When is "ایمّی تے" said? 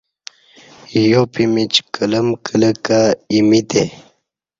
3.31-3.83